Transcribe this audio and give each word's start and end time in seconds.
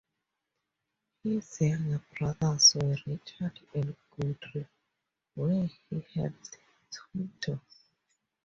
His 1.23 1.61
younger 1.61 2.01
brothers 2.17 2.73
were 2.73 2.97
Richard 3.05 3.59
and 3.75 3.95
Godrey 4.19 4.67
whom 5.35 5.69
he 5.91 6.01
helped 6.15 6.57
tutor. 6.89 7.61